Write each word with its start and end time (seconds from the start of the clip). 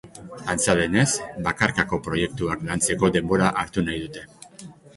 Antza 0.53 0.73
denez, 0.79 1.03
bakarkako 1.49 2.01
proiektuak 2.09 2.65
lantzeko 2.73 3.13
denbora 3.19 3.53
hartu 3.61 3.87
nahi 3.89 4.05
dute. 4.09 4.69